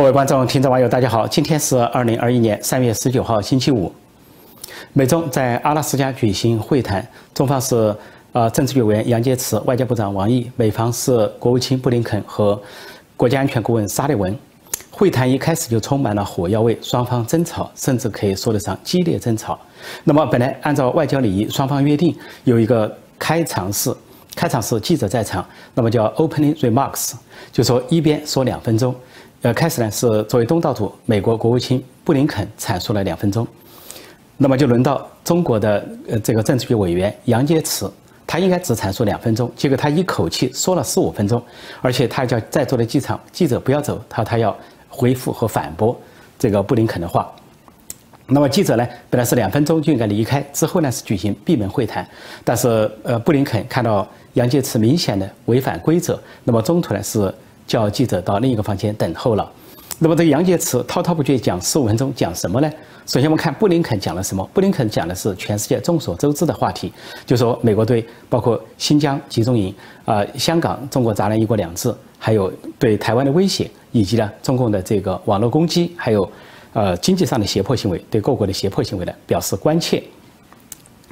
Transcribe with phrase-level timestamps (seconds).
[0.00, 1.28] 各位观众、听众、网友，大家好！
[1.28, 3.92] 今天是二零二一年三月十九号，星期五。
[4.94, 7.94] 美中在阿拉斯加举行会谈，中方是
[8.32, 12.58] 呃政治局委员杨洁篪、外交部长王毅，美方是国务卿布林肯和
[13.14, 14.34] 国家安全顾问沙利文。
[14.90, 19.58] 会谈一开始就充满了火药味，双方争吵，甚至可以说得上激烈争吵。
[20.04, 23.94] 那么，本来按照外交礼仪，双方约定有一个开场式，
[24.34, 27.12] 开场式记者在场，那么叫 opening remarks，
[27.52, 28.94] 就说一边说两分钟。
[29.42, 33.46] 呃，开始呢是作为东道主，美国国务卿布林肯阐述了两分钟，
[34.36, 37.90] 那么就轮到中国的呃这个政治局委员杨洁篪，
[38.26, 41.42] 他应该只阐述两分钟，结果他一口气说了十五分钟，
[41.80, 44.54] 而且他叫在座的机场记者不要走，他他要
[44.90, 45.98] 回复和反驳
[46.38, 47.32] 这个布林肯的话。
[48.26, 52.06] 那么记者呢本来是两分钟就应该离开，之后呢是举行闭门会谈，
[52.44, 52.68] 但是
[53.04, 57.34] 呃布林肯看到杨洁篪明显的违反规则，那么中途呢是。
[57.70, 59.48] 叫记者到另一个房间等候了。
[60.00, 62.68] 那么这个杨洁篪滔滔不绝讲十五分钟，讲什么呢？
[63.06, 64.44] 首先我们看布林肯讲了什么？
[64.52, 66.92] 布林肯讲的是全世界众所周知的话题，
[67.24, 69.72] 就说美国对包括新疆集中营、
[70.04, 76.28] 啊香港中国砸烂一国两制，还有对台湾的威胁，以及呢中共的这个网络攻击，还有
[76.72, 80.02] 呃经济上的胁迫行为，对各国的胁迫行为呢表示关切，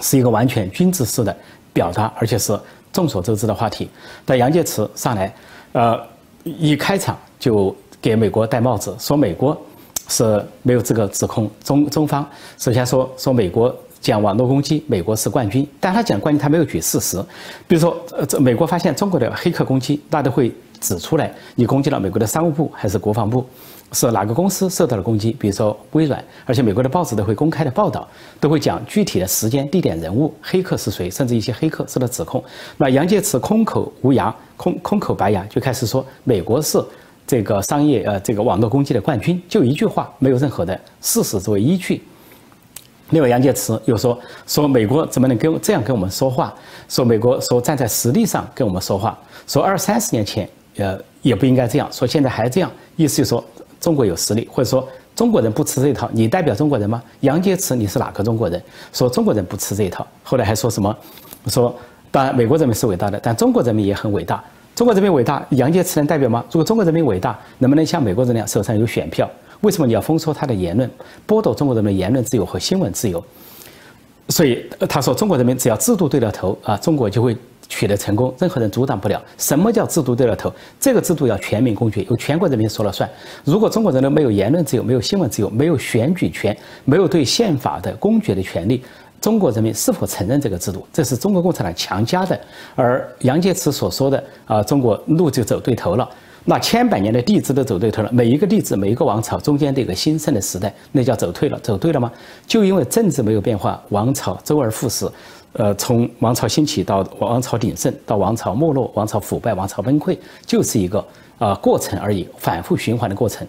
[0.00, 1.36] 是一个完全君子式的
[1.72, 2.58] 表达，而且是
[2.92, 3.88] 众所周知的话题。
[4.24, 5.32] 但杨洁篪上来，
[5.72, 6.00] 呃。
[6.44, 9.60] 一开场就给美国戴帽子，说美国
[10.08, 12.26] 是没有资格指控中中方。
[12.58, 17.22] 首先说说美国讲网络攻击，美国是冠军，但他讲冠军，他没有举事实。
[17.66, 23.44] 比如说，呃，这美国发现中国的黑客攻击，那都会指出来，你攻击了美国的商务部还是国防部，
[23.92, 25.32] 是哪个公司受到了攻击？
[25.32, 28.06] 比如说微软，而且美国的报纸都会公开的报道，
[28.40, 32.42] 都会讲具体的时间、地点、人物，黑客是谁，甚至一些黑客受到指控。
[32.76, 34.34] 那杨洁篪空口无牙。
[34.56, 36.84] 空空口白牙就开始说美国是
[37.24, 42.02] 这个商业呃这个网络攻击的冠军，就一句话，没有任何的事实作为依据。
[43.10, 46.52] 另外，杨洁篪又说说美国怎么能跟这样跟我们说话？
[46.88, 49.16] 说美国说站在实力上跟我们说话，
[49.46, 53.44] 说二三十年前呃也不应该这样，说现在还这样，意思就是说
[53.80, 57.02] 中国有实力，或者说中国人不吃这一套，你代表中国人吗？
[57.20, 58.62] 杨洁篪你是哪个中国人？
[58.92, 60.96] 说中国人不吃这一套，后来还说什么
[61.46, 61.74] 说。
[62.10, 64.42] 当然，美国人民是伟大的，但中国人民也很伟大。
[64.74, 66.42] 中国人民伟大，杨洁篪能代表吗？
[66.50, 69.28] 如果中国人民伟大，能不能像美国人那样手上有选票？
[69.60, 70.88] 为什么你要封锁他的言论，
[71.26, 73.22] 剥夺中国人民的言论自由和新闻自由？
[74.28, 77.36] 所以他说，中国人民只要制度对了头啊，中国就会
[77.68, 79.22] 取得成功，任何人阻挡不了。
[79.38, 80.52] 什么叫制度对了头？
[80.78, 83.08] 这个制度要全民公决，由全国人民说了算。
[83.44, 88.82] 如果中国人民没有言论自由，没有新闻自由，没有选举权，没有对宪法的公决的权利。
[89.20, 90.86] 中国人民是否承认这个制度？
[90.92, 92.38] 这是中国共产党强加的。
[92.74, 96.08] 而杨洁篪所说的啊，中国路就走对头了。
[96.50, 102.10] 那千百年的帝制都走对头了，每一个帝制，每一个王朝中间的一个兴盛的时代，那叫走退了，走对了吗？
[102.46, 105.06] 就因为政治没有变化，王朝周而复始，
[105.52, 110.16] 呃，从王朝兴起到王朝鼎盛，到王朝没落，王朝腐败，王朝崩溃，
[110.46, 111.06] 就是一个
[111.38, 113.46] 啊过程而已，反复循环的过程。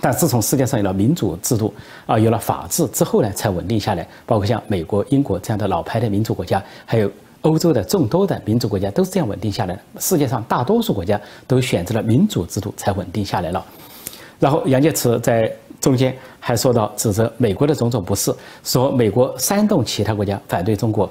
[0.00, 1.74] 但自从世界上有了民主制度
[2.06, 4.06] 啊，有了法治之后呢，才稳定下来。
[4.24, 7.10] 包括像美国、英国这样的老牌的民主国家，还有
[7.46, 9.80] 欧洲的众多的民主国家，都是这样稳定下来的。
[10.00, 13.64] 世界上大多数国家都选择了民主制度才稳定下来了。
[14.40, 18.34] 然后杨洁篪在中间还说到，指责美国的种种不是，
[18.64, 21.08] 说美国煽动其他国家反对中国。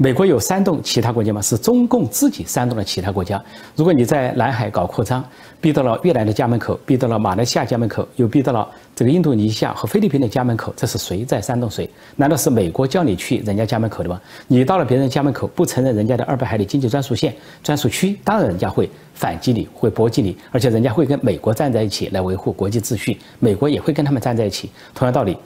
[0.00, 1.42] 美国有煽动其他国家吗？
[1.42, 3.42] 是中共自己煽动了其他国家。
[3.74, 5.24] 如果你在南海搞扩张，
[5.60, 11.90] 逼到了越南的家门口，逼到了马来西亚家门口，又逼到了这个印度尼西亚和菲律宾的家门口，这是谁在煽动谁？
[12.14, 14.20] 难道是美国叫你去人家家门口的吗？
[14.46, 17.34] 你到了别人家门口，不承认人家的二百海里经济专属线、
[17.64, 24.70] 专属区，当然人家会反击你，会搏击你，而且人家会跟美国站在一起来维护国际秩序，美国也会跟他们站在一起。
[24.94, 25.36] 同样道理。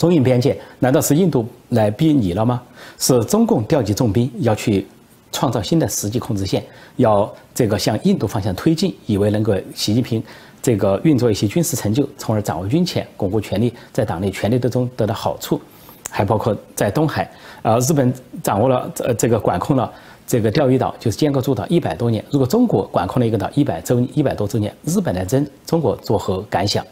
[0.00, 2.62] 中印边界难道是印度来逼你了吗？
[2.96, 4.86] 是中共调集重兵要去
[5.30, 6.64] 创造新的实际控制线，
[6.96, 10.22] 要这个向印度方向推进，以为能够习近平
[10.62, 15.60] 这个运作一些军事成就，从而掌握军权，巩固权力，在党内权力当中得到好处，
[16.08, 17.30] 还包括在东海，
[17.60, 18.10] 呃，日本
[18.42, 19.92] 掌握了呃这个管控了
[20.26, 22.24] 这个钓鱼岛，就是尖阁诸岛一百多年。
[22.30, 26.82] 如果中国管控了一个岛一百周一百多周年，日本来争，中国作何感想？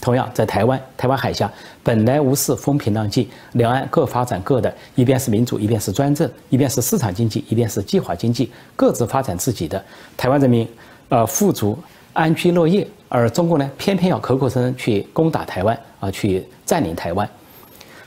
[0.00, 1.50] 同样，在台湾，台湾海峡
[1.82, 9.84] 本来无事，风平浪静，两岸各发展各的，一边是民主，一边是专政，一边是市场经济，一边是计划经济，各自发展自己的。
[10.16, 10.66] 台湾人民，
[11.08, 11.76] 呃，富足
[12.12, 17.28] 安居乐业，而中国呢，偏偏要口口声声去攻打台湾啊，去占领台湾，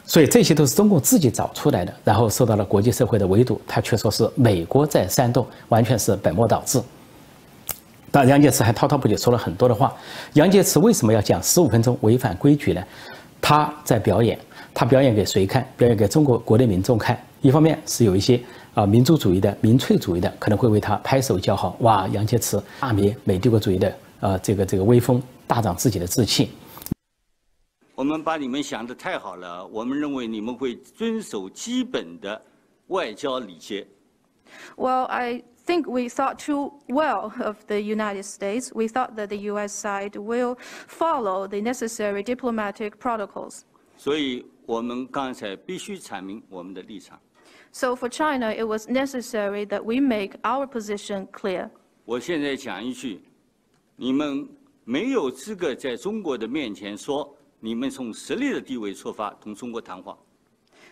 [0.06, 6.82] 所以这些都是中共自己找出来的，然后受到了国际社会的围堵，他却说是美国在煽动，完全是本末倒置。
[8.12, 9.96] 但杨洁篪还滔滔不绝说了很多的话。
[10.34, 12.84] 杨洁篪为什么要讲十五分钟违反规矩呢？
[13.42, 14.38] 他在表演，
[14.74, 15.66] 他表演给谁看？
[15.76, 17.18] 表演给中国国内民众看。
[17.42, 18.40] 一方面是有一些
[18.76, 21.76] 啊民族主义的、民粹主义的，可能会为他拍手叫好。
[21.80, 26.52] 哇，杨洁篪大灭美帝国主义的呃这个这个威风，大涨自己的志气。
[27.96, 32.40] 我们把你们想的太好了，我们认为你们会遵守基本的
[32.88, 33.88] 外交礼节。
[34.76, 38.73] Well, I think we thought too well of the United States.
[38.73, 39.73] We thought that the U.S.
[39.73, 40.57] side will
[40.87, 43.63] follow the necessary diplomatic protocols.
[43.97, 47.19] 所以我们刚才必须阐明我们的立场。
[47.73, 51.71] So for China, it was necessary that we make our position clear.
[52.05, 53.21] 我现在讲一句，
[53.97, 54.49] 你们
[54.85, 60.17] 没有资格在中国的面前说你们从实力的地位出发同中国谈话。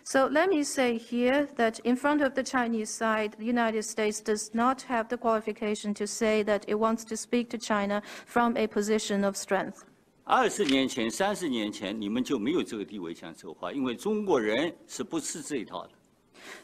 [0.06, 4.20] So let me say here that in front of the Chinese side, the United States
[4.20, 8.54] does not have the qualification to say that it wants to speak to China from
[8.56, 9.86] a position of strength.
[10.24, 15.90] 二十年前、三十年前，你们就没有这个地位讲这话，因为中国人是不吃这一套的。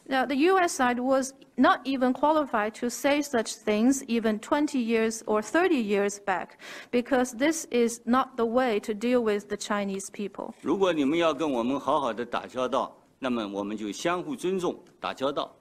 [0.06, 0.76] Now, the U.S.
[0.76, 6.18] side was not even qualified to say such things even 20 years or 30 years
[6.18, 6.58] back,
[6.90, 10.52] because this is not the way to deal with the Chinese people.
[10.60, 15.54] 如果你们要跟我们好好的打交道， 那么我们就相互尊重，打交道。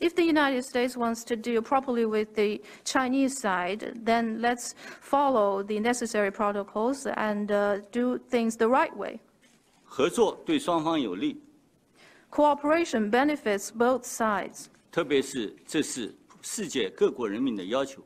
[0.00, 5.62] If the United States wants to deal properly with the Chinese side, then let's follow
[5.62, 9.20] the necessary protocols and uh, do things the right way.
[9.84, 11.40] 合作对双方有利。
[12.30, 14.66] Cooperation benefits both sides.
[14.90, 18.02] 特别是这是世界各国人民的要求。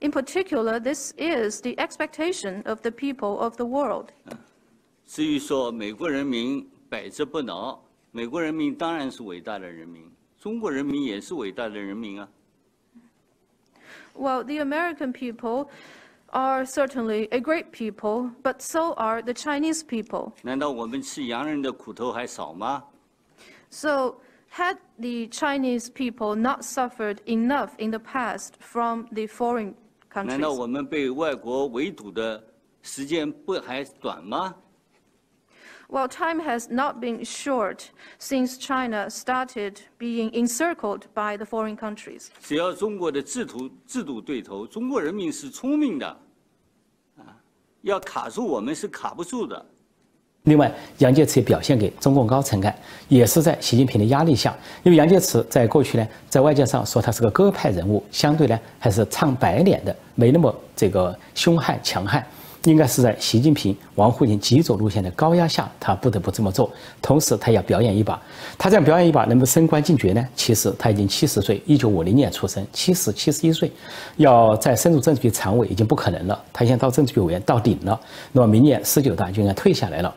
[0.00, 4.10] In particular, this is the expectation of the people of the world.
[5.08, 7.78] 至于说美国人民百折不挠，
[8.10, 12.28] 美国人民当然是伟大的人民，中国人民也是伟大的人民啊。
[14.14, 15.68] Well, the American people
[16.28, 20.32] are certainly a great people, but so are the Chinese people.
[20.42, 22.84] 难道我们吃洋人的苦头还少吗？
[23.70, 24.16] So,
[24.52, 29.74] had the Chinese people not suffered enough in the past from the foreign
[30.12, 30.28] countries?
[30.28, 32.42] 难道我们被外国围堵的
[32.82, 34.54] 时间不还短吗
[35.89, 37.89] ？well, time has not been short
[38.19, 42.27] since China started being encircled by the foreign countries.
[42.41, 46.07] 只要中国的制度制度对头，中国人民是聪明的，
[47.17, 47.35] 啊，
[47.81, 49.65] 要卡住我们是卡不住的。
[50.43, 52.73] 另外，杨洁篪也表现给中共高层看，
[53.09, 54.55] 也是在习近平的压力下。
[54.83, 62.25] 因为杨洁篪在过去呢，在外交上说他是个鸽派人物，相对呢还是唱白脸的，没那么这个凶悍强悍。
[62.63, 66.69] 应该是在习近平、王沪宁极左路线的高压下，他不得不这么做。
[67.01, 68.21] 同时，他要表演一把。
[68.57, 70.27] 他这样表演一把，能不能升官进爵呢？
[70.35, 73.71] 其实他已经七十岁，一九五零年出生，七十七十一岁，
[74.17, 76.37] 要再升入政治局常委已经不可能了。
[76.51, 77.99] 他现在到政治局委员到顶了，
[78.33, 80.13] 那么明年十九大就应该退下来了。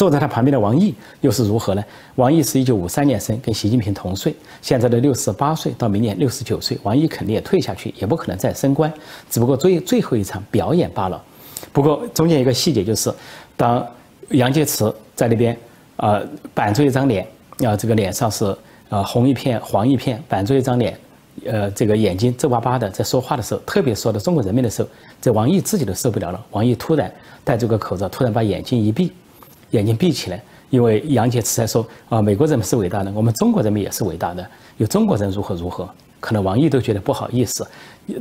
[0.00, 1.84] 坐在他旁边的王毅又是如何呢？
[2.14, 8.90] 王毅是一九五三年生，跟习近平同岁，现在的六十八岁，到明年六十九岁，王毅肯定也退下去，也不可能再升官，
[9.28, 11.22] 只不过最最后一场表演罢了。
[11.70, 13.12] 不过中间一个细节就是，
[13.58, 13.86] 当
[14.30, 15.54] 杨洁篪在那边
[15.96, 16.18] 啊
[16.54, 17.26] 板着一张脸，
[17.62, 18.56] 啊这个脸上是
[18.88, 20.98] 啊红一片黄一片，板着一张脸，
[21.44, 24.88] 呃这个眼睛皱巴巴的在说话的时候，特别说到中国人民的时候，
[25.20, 26.42] 这王毅自己都受不了了。
[26.52, 27.12] 王毅突然
[27.44, 29.12] 戴着个口罩，突然把眼睛一闭。
[29.70, 34.46] 眼睛闭起来，因为杨洁篪在说啊，美国人民是伟大的，我们中国人民也是伟大的。
[34.78, 37.66] 有中国人如何如何，可能王毅都觉得不好意思。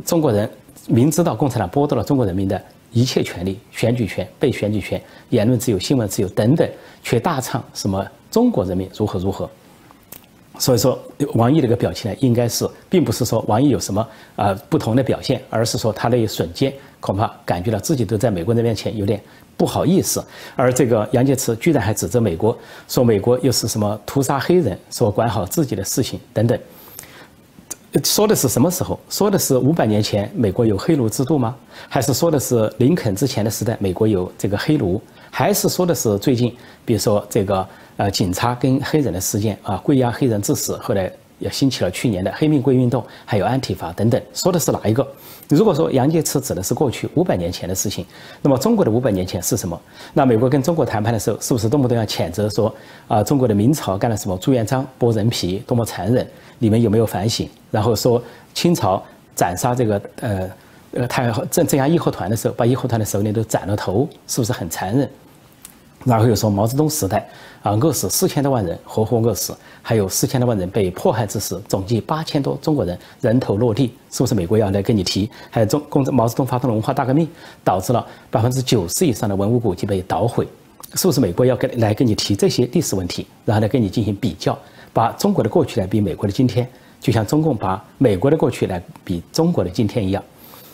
[0.06, 0.50] 中国人
[0.88, 6.70] 明知道共产党剥夺了中国人民的一切权利，选举权、被选举权、言论自由、新闻自由等等，
[7.02, 9.50] 却大唱什么中国人民如何如何。
[10.58, 11.00] 所以说，
[11.36, 19.22] 王毅这个表情呢，应该是并不是说王毅有什么啊不同的表现，而是说他的一瞬间恐怕感觉到自己都在美国人面前有点。
[19.60, 20.24] 不好意思，
[20.56, 26.58] 而这个杨洁篪居然还指责美国，说美国又是什么屠杀黑人，说管好自己的事情等等。
[28.06, 28.98] 说的是什么时候？
[29.10, 31.54] 说的是五百年前美国有黑奴制度吗？
[31.90, 35.02] 还是说的是林肯之前的时代美国有这个黑奴？
[35.30, 44.22] 还是说的是最近，比如说这个呃警察跟黑人的事件啊，跪压黑人致死，后来也兴起了去年的黑命贵运动，还有安体法等等？
[44.34, 45.06] 说的是哪一个？
[45.48, 48.06] 如果说杨洁篪指的是过去五百年前的事情，
[48.42, 49.82] 那么中国的五百年前是什么？
[50.14, 52.74] 那美国跟中国谈判的时候，是不是动不动要谴责说
[53.08, 54.38] 啊，中国的明朝干了什么？
[54.38, 56.28] 朱元璋剥人皮多么残忍？
[56.60, 57.50] 你们有没有反省？
[57.72, 58.22] 然后说
[58.54, 59.04] 清朝
[59.36, 60.50] 斩杀这个呃
[60.92, 65.10] 呃太镇镇压义和团的时候，把义和团的首领都斩了头，是不是很残忍？
[66.10, 67.30] 然后又说毛泽东时代
[67.62, 75.30] 啊，饿死四千多万人，活活饿死，还有四千多万人被迫害致死，总计八千多中国人人头落地，是不是美国要来跟你提？
[75.52, 77.30] 还有中共毛泽东发动了文化大革命，
[77.64, 80.48] 导致了百分之九十以上的文物古迹被捣毁，
[80.96, 84.58] 是不是美国要跟来跟你提这些历史问题，然后来跟你进行比较，
[84.92, 86.68] 把中国的过去来比美国的今天，
[87.00, 90.24] 就像中共把美国的过去来比中国的今天一样。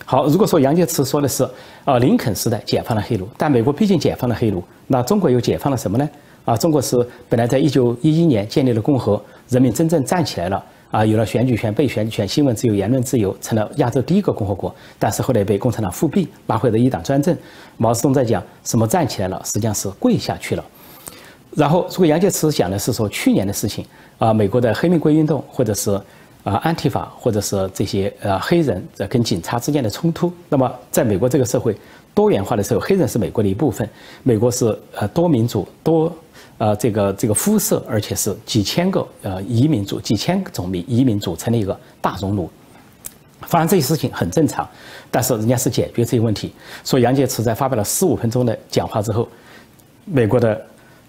[0.07, 1.43] 好，如果说杨洁篪说的是，
[1.83, 6.07] 啊，林肯时代解放了黑奴，但美国毕竟解放了黑奴，那中国又解放了什么呢？
[6.45, 6.95] 啊，中国是
[7.27, 9.19] 本来在一九一一年建立了共和，
[9.49, 14.73] 人民真正站起来了，啊，有了选举权、被选举权、新闻自由、言论自由，成了亚洲第一个共和国。
[14.99, 17.35] 但是后来被共产党复辟，拉回了一党专政。
[17.77, 20.63] 毛泽东在讲什么站起来了，实际上是跪下去了。
[21.55, 23.83] 然后，如果杨洁篪讲的是说去年的事情，
[24.19, 25.99] 啊，美国的黑命贵运动，或者是。
[26.45, 31.75] 啊，安提法或者是这些呃黑人在跟警察之间的冲突，那么在美国这个社会
[32.13, 33.89] 多元化的时候，黑人是美国的一部分。
[34.21, 36.15] 美国是呃多民族多
[36.59, 42.47] 呃这个这个肤色，而且是几千个呃移民族几千种民移民组成的一个大熔炉。
[43.41, 44.69] 发生这些事情很正常，
[45.09, 46.53] 但是人家是解决这些问题。
[46.83, 49.27] 所以杨洁篪在发表了十五分钟的讲话之后，
[50.05, 50.61] 美国的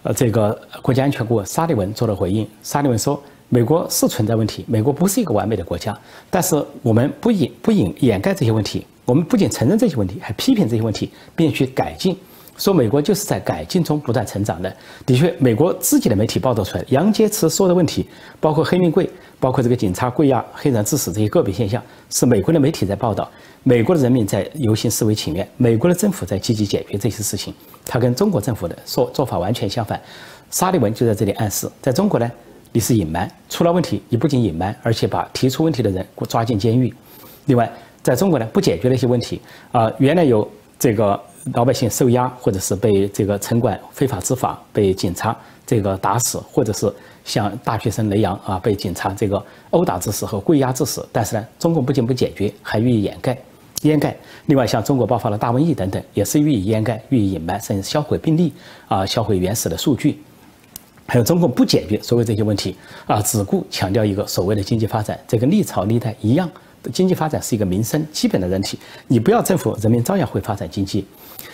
[0.03, 2.49] 呃这个国家安全顾问沙利文做了回应。
[2.63, 3.23] 沙利文说。
[3.49, 5.97] 美国是存在问题，美国不是一个完美的国家，
[6.29, 12.17] 但是我们不掩不掩掩盖这些问题，我们不仅承认这些问题，还批评这些问题，并去改进，
[12.59, 14.75] 说美国就是在改进中不断成长的。
[15.07, 18.05] 的确，美国自己的媒体报道出来，杨洁篪说的问题，
[18.41, 23.31] 包括黑命贵，包括这个警察跪压黑人致死这些个别现象，是美国的媒体在报道，
[23.63, 30.01] 美国的人民在游行示威请愿，美国的政府在积极解决这些事情，他跟中国政府的说做法完全相反。
[30.51, 32.29] 沙利文就在这里暗示，在中国呢。
[32.77, 36.95] 你是隐瞒出了问题，你不仅隐瞒，而且把提出问题的人抓进监狱。
[37.47, 39.41] 另外，在中国呢，不解决那些问题
[39.73, 40.47] 啊，原来有
[40.79, 41.19] 这个
[41.55, 45.35] 老百姓受压，或者是被这个城管非法执法，被警察
[45.67, 46.93] 这个打死，或者是
[47.25, 51.09] 像大学生雷洋啊，被警察这个殴打致死和跪压致死。
[51.11, 53.39] 但是呢，中共不仅不解决，还予以掩盖、
[53.85, 54.15] 掩盖。
[54.49, 58.53] 另外，像中国爆发了大瘟疫等等，也是予以掩盖、予以隐瞒，甚至销毁病例
[58.87, 60.23] 啊，销毁原始的数据。
[61.07, 66.51] 还有中共不解决所谓这些问题啊，只顾强调一个所谓的经济发展，这个历朝历代一样，
[66.93, 71.07] 经济发展是一个民生基本的问题，你不要政府，人民照样会发展经济。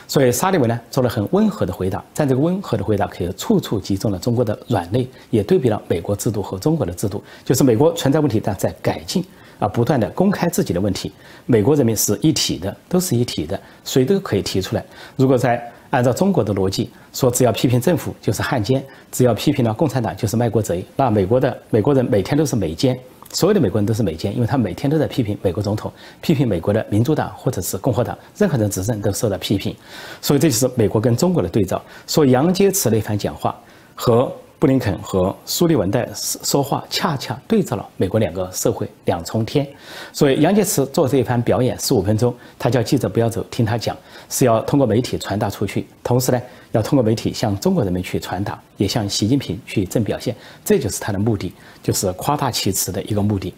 [0.08, 9.24] 所以沙利文呢做了很温和的回答，但这个温和的回答可以处处击中了中国的软肋，也对比了美国制度和中国的制度，就是美国存在问题，但在改进
[9.58, 11.10] 啊，不断的公开自己的问题。
[11.46, 14.84] 美国人民是一体的，都是一体的，谁都可以提出来。
[15.16, 20.82] 如果在按照中国的逻辑说，只要批评政府就是汉奸，只要批评了共产党就是卖国贼。
[20.96, 22.98] 那美国的美国人每天都是美奸，
[23.30, 29.76] 所有的美国人都是美奸，因为他每天都在批评美国总统，批评美国的民主党或者是共和党，任何人执政都受到批评。
[30.22, 31.80] 所以这就是美国跟中国的对照。
[32.06, 33.54] 说杨洁篪那番讲话
[33.94, 34.32] 和。
[34.62, 39.66] 布林肯和苏利文的说话恰恰对照了美国两个社会两重天，
[40.12, 43.96] 所以杨洁篪做这一番表演十五分钟，他叫记者不要走，听他讲，
[44.30, 46.40] 是要通过媒体传达出去，同时呢，
[46.70, 50.32] 要通过媒体向中国人民去传达，也向习近平去正表现，
[50.64, 51.52] 这就是他的目的，
[51.82, 53.52] 就是夸大其词的一个目的。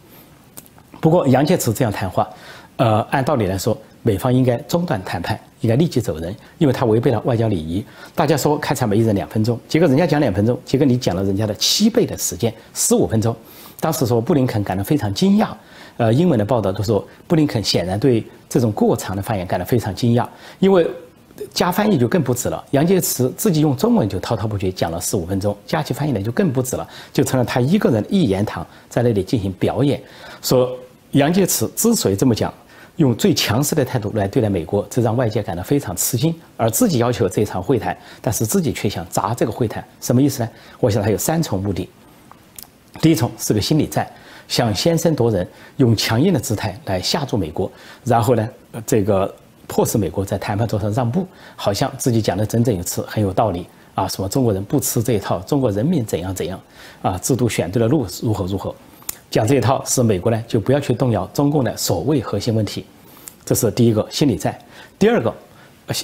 [1.02, 2.26] 不过杨洁篪这样谈话，
[2.76, 3.76] 呃，按道理来说。
[4.06, 7.82] 美方应该中断谈判，应该立即走人，因为他违背了外交礼仪。
[8.14, 13.34] 大家说开场每人两分钟，结果人家讲两分钟，结果你讲了人家的七倍的时间，十五分钟。
[13.80, 15.48] 当时说布林肯感到非常惊讶，
[15.96, 20.26] 呃，英文的报道都说布林肯显然对这种过长的发言感到非常惊讶，
[20.58, 20.86] 因为
[21.52, 22.62] 加翻译就更不止了。
[22.72, 30.00] 杨洁篪自己用中文就滔滔不绝讲了十五分钟，加起翻译来就更不止了，就成了他一个人一言堂在那里进行表演。
[30.42, 30.70] 说
[31.12, 32.52] 杨洁篪之所以这么讲。
[32.96, 36.34] 用最强势的态度来对待美国，这让外界感到非常吃惊。
[36.56, 40.48] 而自己要求这场会谈，但是自己却想砸这个会谈，什么意思呢？
[40.78, 41.88] 我想他有三重目的。
[43.00, 44.08] 第一重是个心理战，
[44.46, 45.46] 想先声夺人，
[45.78, 47.70] 用强硬的姿态来吓住美国，
[48.04, 48.48] 然后呢，
[48.86, 49.34] 这个
[49.66, 56.60] 迫使美国在谈判桌上让步，好像自己讲的整整一次很有道理啊，什么中国人不吃这一套，中国人民怎样怎样
[57.02, 58.72] 啊，制度选对了路，如何如何。
[59.34, 62.86] 讲这一套是美国呢，就不要去动摇中共的所谓核心问题，
[63.44, 64.56] 这是第一个心理战。
[64.96, 65.34] 第二个，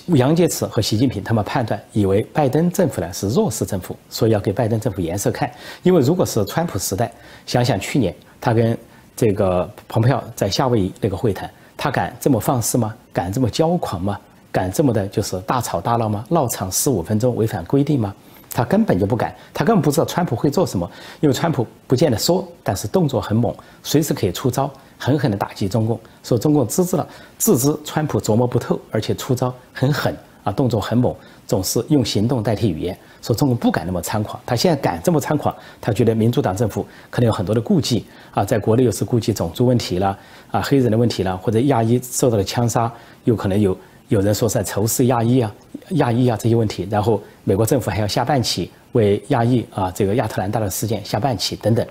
[0.09, 5.49] 杨洁篪和习近平他们判断，以为拜登政府呢是弱势政府，所以要给拜登政府颜色看。
[5.85, 7.09] 因为如果是川普时代，
[7.47, 8.77] 想想去年他跟
[9.15, 12.93] 这个蓬佩奥在夏威夷那个会谈，他敢这么放肆吗？
[13.13, 14.19] 敢这么骄狂吗？
[14.51, 16.25] 敢这么的就是大吵大闹吗？
[16.31, 18.13] 闹场十五分钟违反规定吗？
[18.53, 20.91] 他根本就不敢，他根本不知道川普会做什么，
[21.21, 25.99] 因为川普不见得说，但是动作很猛，随时可以出招，狠狠地打击中共。
[26.23, 27.07] 说中共自知了，
[27.39, 30.53] 自知川普琢磨不透，而且出招很狠啊。
[30.53, 31.15] 动作很猛，
[31.47, 32.99] 总是用行动代替语言。
[33.23, 40.19] 说中共不敢那么猖狂，他现在敢这么猖狂，他觉得民主党政府可能有很多的顾忌啊，在国内又是顾忌种族问题了
[40.51, 42.91] 啊，黑人的问题了，或者亚裔受到了枪杀，
[43.25, 43.77] 有可能有
[44.11, 45.55] 有人说在仇视亚裔啊、
[45.91, 51.87] 亚裔啊这些问题，然后美国政府还要下半旗为亚裔啊这个亚特兰大的事件下半旗等等，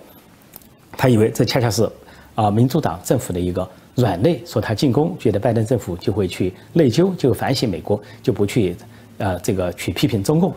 [0.97, 1.89] 他以为这恰恰是
[2.35, 3.67] 啊民主党政府的一个。
[3.95, 8.73] 软肋说他进攻，觉得拜登政府就会去内疚，就反省美国，就不去，
[9.17, 10.53] 呃，这个去批评中共。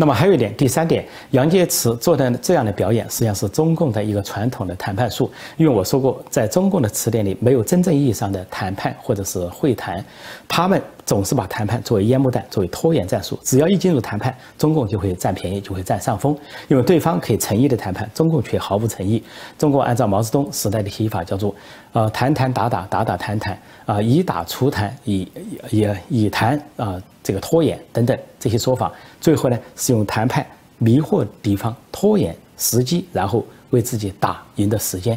[0.00, 5.30] 那么还有一点，第三点，杨洁篪做的这样的表演，实际上是中共的一个传统的谈判术。
[5.58, 10.02] 因为我说过，在中共的词典里，没有真正意义上的谈判或者是会谈，
[10.48, 13.38] 他们总是把谈判作为烟幕弹，作为拖延战术。
[13.42, 16.34] 只要一进入谈判，中共就会占便宜，就会占上风。
[16.68, 19.22] 因为对方可以诚意的谈判，中共却毫不诚意。
[19.58, 21.54] 中共按照毛泽东时代的提法，叫做
[21.92, 25.30] 呃谈谈打打打打谈谈啊，以打促谈，以
[25.68, 26.98] 以以谈啊。
[27.30, 30.44] 这个拖延等等这些说法，最后呢是用谈判
[30.78, 35.16] 迷惑敌方，拖延时机，然后为自己打赢的时间。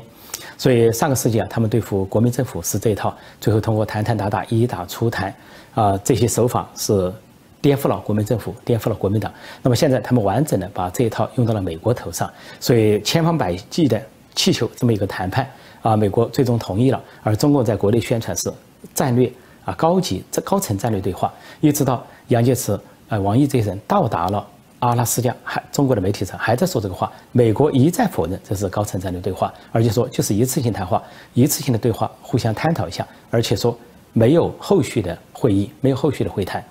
[0.55, 5.33] 所以上个世纪啊，他们对付国民政府是这一套，最后通过谈谈打打，以打促谈，
[5.73, 7.11] 啊，这些手法是
[7.59, 9.33] 颠覆了国民政府，颠覆了国民党。
[9.63, 13.99] 那么现在他们完整的把这一套用到了美国头上，所以千方百计的
[14.35, 15.49] 气球这么一个谈判
[15.81, 18.53] 啊，美国最终同意了，而中共在国内宣传是
[18.93, 19.33] 战略。
[19.65, 22.77] 啊，高级这高层战略对话，一直到杨洁篪、
[23.07, 24.45] 呃王毅这些人到达了
[24.79, 31.01] 阿拉斯加，还中国的媒体上还在说这个话，美国一再否认这是高层战略对话，而且说就是一次性谈话，
[31.33, 33.77] 一次性的对话，互相探讨一下，而且说
[34.11, 36.61] 没有后续的会议，没有后续的会谈，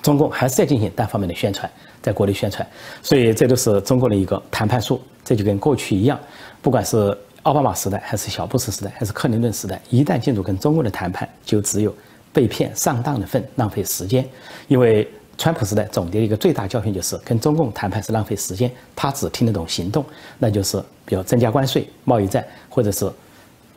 [0.00, 1.68] 中共还是在进行单方面的宣传，
[2.00, 2.64] 在国内宣传，
[3.02, 6.16] 所以这都是中国的一个谈判术，这就跟过去一样，
[6.62, 7.18] 不管是。
[7.42, 11.94] 奥巴马时代还是小布什时代还是克林顿时代，一旦进入跟中国的谈判，就只有
[12.34, 14.26] 被骗上当的份，浪费时间。
[14.68, 20.04] 因为川普时代总结的一个最大教训就是，跟中共谈判是浪费时间，他只听得懂行动，
[20.38, 23.10] 那就是比如增加关税、贸易战，或者是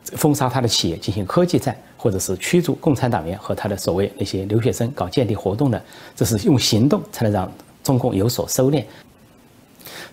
[0.04, 5.82] 封杀他的企业进行科技战，或者是驱逐共产党员和他的所谓那些留学生搞间谍活动的，
[6.14, 7.50] 这是用行动才能让
[7.82, 8.84] 中共有所收敛。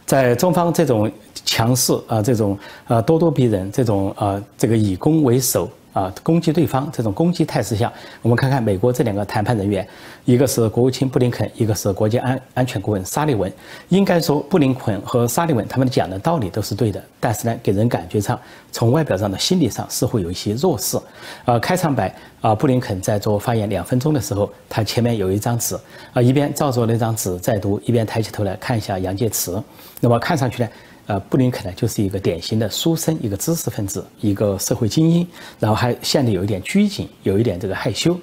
[0.05, 1.11] 在中方这种
[1.45, 5.69] 强势啊，这种呃咄咄逼人，这种啊这个以攻为守。
[5.93, 9.85] 啊，攻击对方这种攻击态势下，我们看看美国这两个谈判人员，
[10.23, 13.51] 一个是国务卿布林肯，一个是国家安安全顾问沙利文。
[13.89, 18.39] 应该说，布林肯和沙利文他们讲的道理都是对的，但是呢，给人感觉上，
[18.71, 20.97] 从外表上的心理上似乎有一些弱势。
[21.45, 25.77] 呃，开场白啊，布林肯在做发言两分钟的时候，他前面有一张纸
[26.13, 29.61] 啊，一边照着那张纸在读，一边抬起头来看一下杨洁篪。
[29.99, 30.69] 那么看上去呢？
[31.07, 35.27] 呃，布林肯呢，就是一个典型的书生，一个知识分子，一个社会精英，
[35.59, 38.17] 然后还显得有一点拘谨，有一点这个害羞。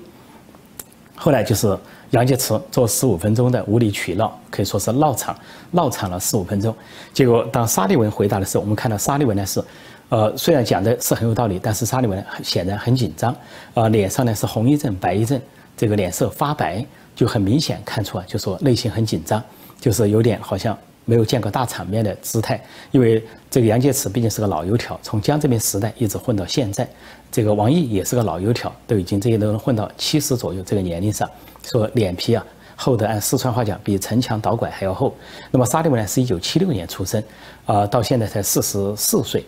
[1.15, 1.77] 后来就是
[2.13, 5.37] 杨洁篪做十五分钟的无理取闹，可以说是闹场，
[5.73, 6.75] 闹场了十五分钟。
[7.13, 9.63] 结果当沙利文回答的时候，我们看到沙利文呢是，
[10.09, 13.35] 呃，虽然讲的是很有道理，但是沙利文显然很紧张，
[13.75, 15.43] 啊，脸上呢是红一阵白一阵，
[15.77, 16.87] 这个脸色发白，
[17.17, 19.43] 就很明显看出啊，就说内心很紧张，
[19.81, 20.79] 就是有点好像。
[21.09, 26.87] 没有见过大场面的姿态，因为这个杨洁篪毕竟是个老油条，从江泽民时代一直混到现在。
[27.33, 31.27] 这个王毅也是个老油条，都已经这些都能混到七十左右这个年龄上，
[31.63, 32.45] 说脸皮啊
[32.77, 35.15] 厚的，按四川话讲比城墙倒拐还要厚。
[35.51, 37.23] 那么沙利文呢是一九七六年出生，
[37.65, 39.43] 啊，到现在才四十四岁，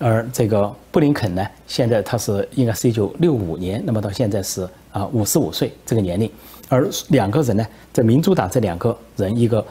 [0.00, 6.28] 而这个布林肯呢，现在他是应该是一九六五年，那么到现在是啊五十五岁这个年龄，
[6.68, 9.64] 而两个人呢，在民主党这两个人一个。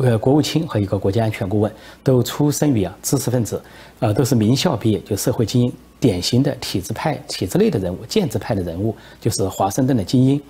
[0.00, 3.60] 呃，国务卿和一个国家安全顾问都出生于啊知识分子，
[3.98, 10.40] 呃，都是名校毕业，就社会精英，典型的体制派、体制内的人物，建制派的人物，就是华盛顿的精英。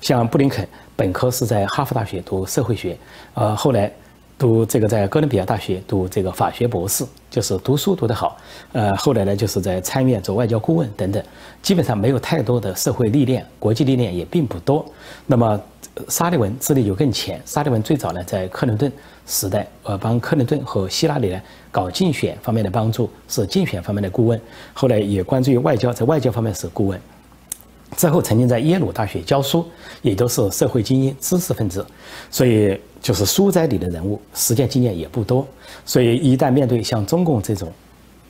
[0.00, 2.96] 像布林肯，本科是在哈佛大学读社会学，
[3.34, 3.92] 呃，后来
[4.38, 8.36] 读这个在哥伦比亚大学读这个法学博士，就是读书读得好。
[8.72, 11.22] 呃，后来呢，就是在参院做外交顾问等等，
[11.60, 14.84] 基本上没有太多的社会历练，国际历练也并不多。
[15.26, 15.60] 那么。
[16.08, 17.42] 沙利文资历就更浅。
[17.44, 18.92] 沙利文最早呢，在克林顿
[19.26, 24.40] 时代，呃，帮克林顿和希拉里呢搞竞选方面的帮助，是竞选方面的顾问。
[24.72, 27.00] 后来也关注于外交，在外交方面是顾问。
[27.96, 29.66] 之后曾经在耶鲁大学教书，
[30.02, 31.84] 也都是社会精英、知识分子，
[32.30, 35.46] 所以就是书斋里的人物，实践经验也不多。
[35.84, 37.72] 所以一旦面对像中共这种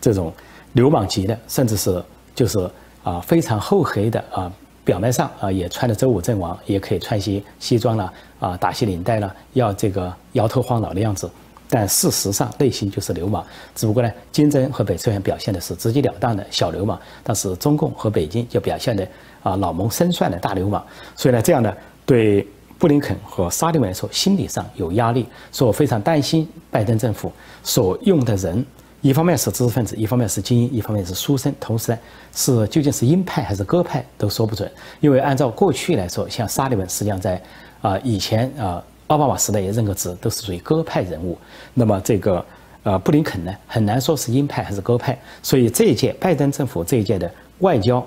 [0.00, 0.32] 这种
[0.72, 2.02] 流氓级的，甚至是
[2.34, 2.58] 就是
[3.02, 4.52] 啊非常厚黑的啊。
[4.84, 11.30] 表面上啊，也穿的周武阵亡，也可以穿些西装了啊，打些领带了，要这个摇头晃脑的样子，
[11.68, 13.44] 但事实上内心就是流氓。
[13.74, 19.06] 只不过呢，金正恩和北朝鲜表现的是直截了当的小流氓，但是中共和北京就表现的
[19.42, 20.84] 啊老谋深算的大流氓。
[21.14, 21.74] 所以呢，这样呢，
[22.06, 22.46] 对
[22.78, 28.64] 布林肯和沙利文来说，心理上有压力，所以我非常担心拜登政府所用的人。
[29.00, 31.98] 一方面是知识分子，一方面是精英，一方面是书生，同时呢，
[32.34, 34.68] 是究竟是鹰派还是鸽派都说不准。
[34.98, 37.40] 因为按照过去来说，像沙利文实际上在
[37.80, 41.36] 啊以前啊奥巴马时代也任过职，都是属于鸽派人物。
[41.74, 42.42] 那么这个
[42.84, 45.18] 呃布林肯呢，很难说是鹰派还是鸽派。
[45.42, 48.06] 所以这一届拜登政府这一届的外交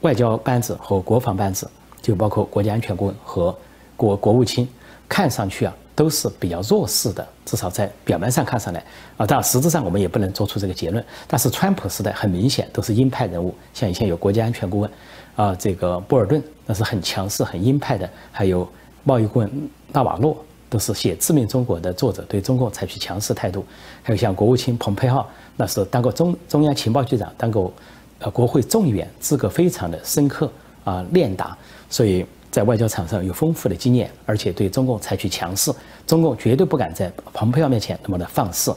[0.00, 1.70] 外交班子和国防班子，
[2.02, 3.56] 就包括国家安全顾问和
[3.96, 4.68] 国国务卿，
[5.08, 5.74] 看上去啊。
[5.92, 8.82] 都是比较弱势的，至少在表面上看上来
[9.18, 11.04] 啊，但实质上我们也不能做出这个结论。
[11.26, 14.90] 但是川普时代很明显都是鹰派人物，像以前有国家安全顾问
[15.36, 18.66] 啊，这个波尔顿那是很强势、很鹰派的，还有
[19.04, 20.36] 贸易顾问纳瓦洛
[20.68, 23.64] 都是写《致命中国》的作者，对中共采取强势态度。
[24.02, 27.72] 还有像国务卿蓬佩奥，那是当过中中央情报局长，当过
[28.18, 30.50] 呃国会众议员，资格非常的深刻
[30.84, 31.56] 啊，练达，
[31.88, 32.24] 所以。
[32.50, 35.72] 在外交场上有丰富的经验，而且对中共采取强势，
[36.04, 38.74] 中共绝对不敢在蓬佩奥面前那么的放肆。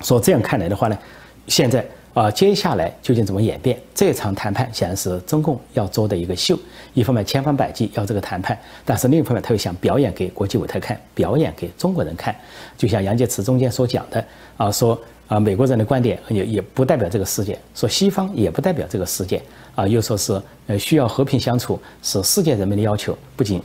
[0.00, 0.98] 说这样看来的话呢，
[1.46, 1.86] 现在
[2.18, 3.78] 啊，接下来究竟怎么演变？
[3.94, 6.58] 这场谈判显然是中共要做的一个秀，
[6.92, 12.34] 一方面千方百计要这个谈判，但是另一方面他又想表演给国际舞台看，表演给中国人看。
[12.76, 14.24] 就像杨洁篪中间所讲的
[14.56, 19.40] 啊，说啊，美国人的观点也也不代表这个世界，说西方也不代表这个世界。
[19.76, 23.16] 啊，又说是呃需要和平相处，是世界人民的要求。
[23.36, 23.62] 不仅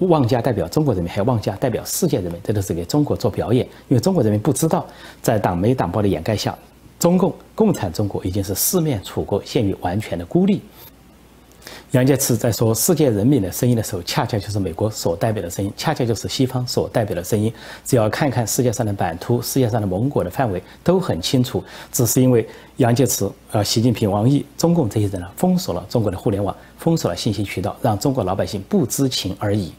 [0.00, 3.64] 妄加代表中国人民，还要妄加代表世界人民，这都是给中国做表演。
[3.88, 4.86] 因为中国人民不知道，
[5.22, 6.54] 在党媒党报的掩盖下，
[7.04, 10.62] 中共共产中国已经是四面楚歌，陷于完全的孤立。
[11.90, 17.52] 杨洁篪在说世界人民的声音的时候，恰恰就是美国所代表的声音，恰恰就是西方所代表的声音。
[17.84, 21.62] 只要看看世界上的版图，世界上的盟国的范围都很清楚。
[21.92, 29.74] 只是因为杨洁篪、呃习近平、王毅、中共这些人呢，封锁了中国的互联网，封锁了信息渠道，让中国老百姓不知情而已。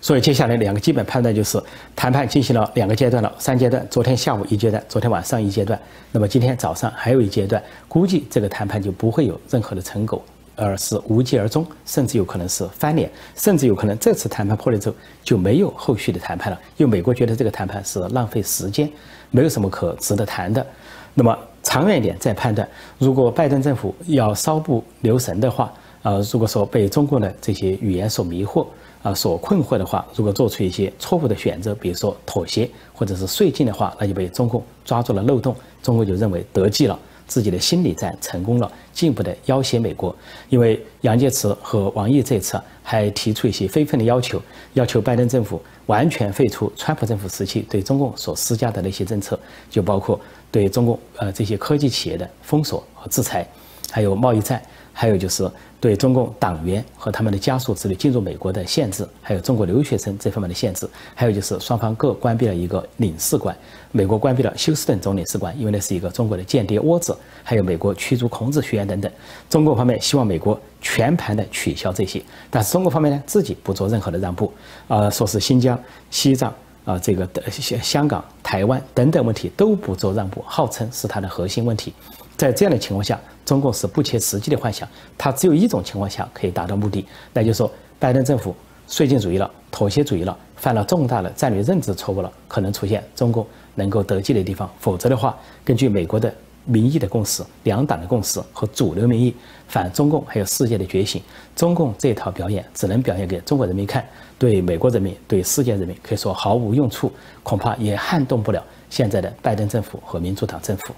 [0.00, 1.62] 所以接下来两个基本判断就是，
[1.96, 3.86] 谈判进行了两个阶段了，三阶段。
[3.90, 5.78] 昨天下午一阶段，昨天晚上一阶段，
[6.12, 7.62] 那么今天早上还有一阶段。
[7.88, 10.22] 估计这个谈判就不会有任何的成果。
[10.60, 18.90] 而是无疾而终，甚至有可能是翻脸，甚至有可能这次谈判破裂之后就没有后续的谈判了，因为美国觉得这个谈判是浪费时间，
[19.30, 20.66] 没有什么可值得谈的。
[21.14, 25.72] 那么长远一点再判断，如果拜登政府要稍不留神的话，
[26.08, 28.66] 呃，如果说被中国的这些语言所迷惑，
[29.02, 36.98] 啊，所困惑的话，如果做出一些错误的选择，比如说妥协或者是税金的话，那就被中共抓住了漏洞，中共就认为得计了。
[37.26, 40.16] 自己的心理战成功了，进一步的要挟美国。
[40.48, 44.40] 因为杨洁篪和王毅这次还提出一些非分的要求，
[44.72, 50.18] 要求拜登政府完全废除川普政府时期对中共所施加的那些政策，就包括
[50.50, 53.46] 对中共呃这些科技企业的封锁和制裁，
[53.90, 54.62] 还有贸易战，
[54.98, 55.48] 还有就是。
[55.80, 63.56] 对中共党员和他们的家属子女进入美国的限制，还有中国留学生这方面的限制，还有就是双方各关闭了一个领事馆，
[63.92, 69.08] 美国关闭了休斯顿总领事馆，因为那是一个中国的间谍窝子，还有美国驱逐孔子学院等等。
[69.48, 74.52] 中国方面希望美国全盘的取消这些，但是中国方面呢自己不做任何的让步，
[74.88, 75.80] 啊，说是新疆、
[76.10, 76.52] 西藏
[76.88, 81.92] 啊，这个的香香港、台湾等等问题都不做让步，号称是它的核心问题。
[82.36, 83.20] 在这样的情况下。
[83.48, 88.54] 中共是不切实际的幻想，它只有一种情况下可以达到目的，那就是说，拜登政府
[88.86, 94.70] 绥靖主义了，妥协主义了，犯了重大的战略认知错误了，可能出现中共能够得计的地方。
[94.78, 96.30] 否则的话，根据美国的
[96.70, 99.34] 民意的共识、两党的共识和主流民意，
[99.68, 101.22] 反中共还有世界的觉醒，
[101.56, 104.06] 中共这套表演只能表演给中国人民看，
[104.38, 107.10] 对美国人民、对世界人民可以说毫无用处，
[107.42, 110.92] 恐怕也撼动不了现在的拜登政府和民主党政府。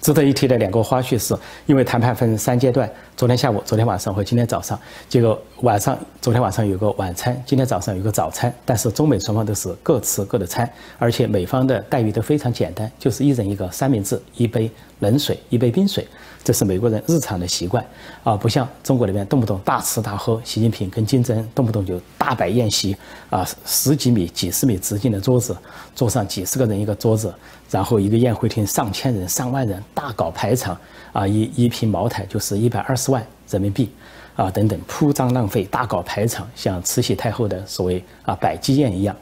[0.00, 16.06] 值得一提的两个花絮是，因为谈判分三阶段，昨天下午、昨天晚上和今天早上，结果晚上昨天晚上有个晚餐，今天早上有个早餐，但是中美双方都是各吃各的餐，而且美方的待遇都非常简单，就是一人一个三明治，一杯冷水，一杯冰水。
[16.42, 17.82] 这是美国人日常的习惯，
[18.22, 20.38] 啊，不像中国那边动不动大吃大喝。
[20.44, 22.94] 习近平跟金正恩动不动就大摆宴席，
[23.30, 25.56] 啊，十几米、几十米直径的桌子，
[25.96, 27.32] 桌上几十个人一个桌子，
[27.70, 30.78] 然后一个宴会厅上千人、上万人，大搞排场，
[31.12, 33.90] 啊，一一瓶茅台就是一百二十万人民币，
[34.36, 39.14] 啊，等等，铺张浪费，大搞排场，像慈禧太后的所谓啊百鸡宴一样。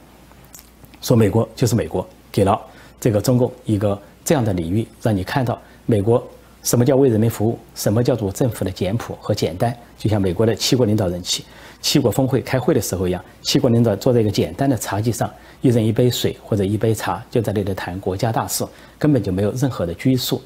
[1.00, 2.60] 说美国就是美国，给了
[3.00, 6.22] 这个中共一个这样的礼遇，让你看到美国。
[6.62, 7.58] 什么叫为人民服务？
[7.74, 9.76] 什么叫做政府的简朴和简单？
[9.98, 11.44] 就像美国的七国领导人七
[11.80, 15.28] 七国峰会开会的时候一样，七国领导坐在一个简单的茶几上，
[15.62, 18.66] 一人一杯水或者一杯茶，就在那里谈国家大事，
[18.98, 20.42] 根本就没有任何的拘束，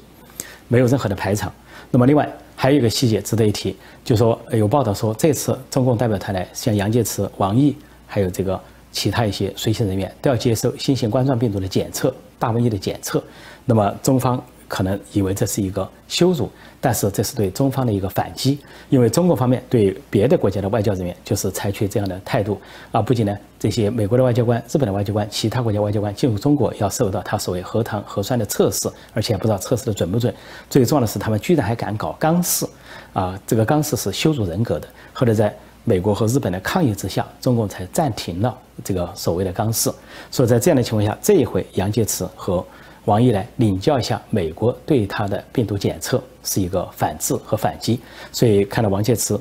[0.69, 1.51] 没有任何的排场。
[1.91, 3.75] 那么，另外还有一个细节值得一提，
[4.05, 7.75] 就说有报道说，这次中共代表团来，像杨洁篪、王毅，
[8.05, 8.57] 还有这个
[8.91, 13.21] 其他一些随行人员，都要接受新型冠状病毒的检测、大瘟疫的检测。
[13.65, 14.41] 那么，中方。
[14.67, 16.49] 可能以为这是一个羞辱，
[16.81, 22.59] 但是这是对中方的一个反击，因为中国方面对别的国家的外交人员就是采取这样的态度
[22.91, 30.33] 啊，不仅呢这些美国的外交官、日本的外交官、其他国家外交官进入中国要受到他所谓核糖核酸的测试，而且不知道测试的准不准。
[30.69, 32.65] 最重要的是，他们居然还敢搞钢试，
[33.13, 34.87] 啊，这个钢试是羞辱人格的。
[35.13, 39.89] 后来在美国和日本的抗议之下，中共才暂停了这个所谓的钢试。
[40.29, 42.65] 所以在这样的情况下，这一回杨洁篪和。
[43.07, 47.97] 王毅来领教一下美国对他的病毒检测是一个反制和反击，
[48.33, 49.39] 所以看到王洁篪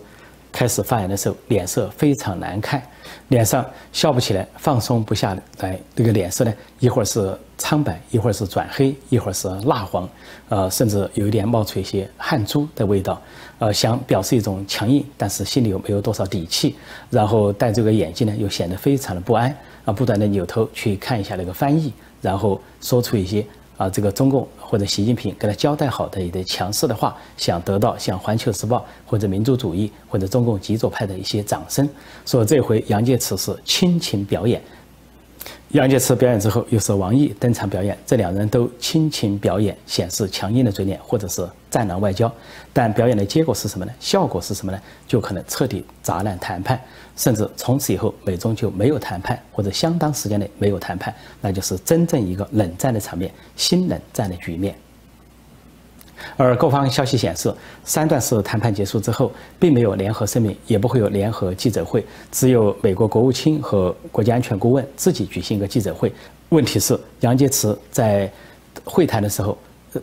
[0.52, 2.80] 开始发言的时候，脸色非常难看，
[3.26, 10.08] 脸上笑不起来，放松不下来，这个脸色呢，一会儿是苍白，一会儿是转黑，一会儿是蜡黄，
[10.48, 13.20] 呃，甚至有一点冒出一些汗珠的味道，
[13.58, 16.76] 呃，想表示一种强硬，但是心里又没有多少底气，
[17.10, 19.52] 然后戴这个眼镜呢，又显得非常的不安，
[19.84, 21.92] 啊，不断的扭头去看一下那个翻译。
[22.26, 31.88] 然后说出一些啊，这个中共或者习近平给他交代好的一些强势的话，想得到像《环球时报》或者民族主义或者中共极左派的一些掌声。
[32.24, 34.60] 说这回杨洁篪是亲情表演，
[35.70, 42.32] 杨洁篪表演之后，又是王毅登场表演，这两人都亲情表演，显示强硬的嘴脸，或者是战狼外交。
[42.72, 43.92] 但表演的结果是什么呢？
[43.98, 44.80] 效果是什么呢？
[45.08, 46.80] 就可能彻底砸烂谈判。
[47.16, 54.74] 甚至从此以后，美中就没有谈判，或者相当时间内没有谈判，那就是真正一个冷战的场面，新冷战的局面。
[56.36, 57.52] 而各方消息显示，
[57.84, 66.12] 三段式谈判结束之后，并没有联合声明，也不会有联合记者会，只有美国国务卿和国家安全顾问自己举行一个记者会。
[66.48, 68.30] 问题是，杨洁篪在
[68.84, 69.56] 会谈的时候，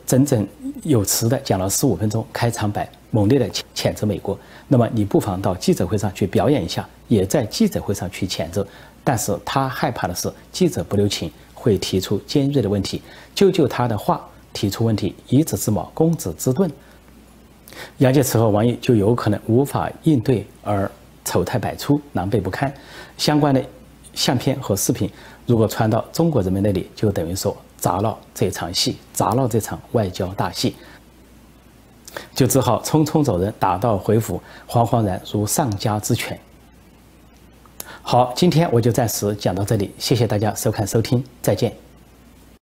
[0.05, 0.47] 整整
[0.83, 4.37] 有词的讲了十五分钟开场白，猛烈的谴责美国。
[4.67, 6.87] 那么你不妨到记者会上去表演一下。
[7.09, 8.65] 也在记者会上去谴责，
[9.03, 12.99] 但是他害怕的是记者不留情，会提出尖锐的问题，
[13.35, 16.71] 救救他的话提出问题，以子之矛攻子之盾，
[17.97, 20.89] 杨洁篪和王毅就有可能无法应对而
[21.25, 22.71] 丑态百出、狼狈不堪。
[23.17, 23.63] 相关的
[24.13, 25.09] 相片和视频
[25.45, 30.75] 如果传到中国人民那里，就等于说砸了这场戏，砸了这场外交大戏，
[32.35, 36.39] 就只好匆匆走人，打道回府，惶惶然如丧家之犬。
[38.01, 41.73] 好，今天我就暂时讲到这里，谢谢大家收看收听，再见。